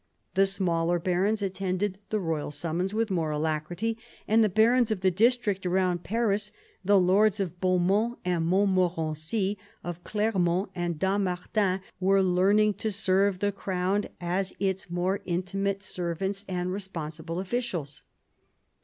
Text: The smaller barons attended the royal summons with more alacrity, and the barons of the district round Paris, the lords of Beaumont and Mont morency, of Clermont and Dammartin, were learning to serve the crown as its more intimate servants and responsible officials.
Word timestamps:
The 0.33 0.47
smaller 0.47 0.97
barons 0.97 1.43
attended 1.43 1.99
the 2.09 2.19
royal 2.19 2.49
summons 2.49 2.91
with 2.91 3.11
more 3.11 3.29
alacrity, 3.29 3.99
and 4.27 4.43
the 4.43 4.49
barons 4.49 4.89
of 4.89 5.01
the 5.01 5.11
district 5.11 5.63
round 5.63 6.03
Paris, 6.03 6.51
the 6.83 6.99
lords 6.99 7.39
of 7.39 7.59
Beaumont 7.61 8.17
and 8.25 8.43
Mont 8.47 8.71
morency, 8.71 9.57
of 9.83 10.03
Clermont 10.03 10.71
and 10.73 10.97
Dammartin, 10.97 11.81
were 11.99 12.23
learning 12.23 12.73
to 12.81 12.91
serve 12.91 13.37
the 13.37 13.51
crown 13.51 14.05
as 14.19 14.55
its 14.59 14.89
more 14.89 15.21
intimate 15.25 15.83
servants 15.83 16.45
and 16.47 16.71
responsible 16.73 17.39
officials. 17.39 18.01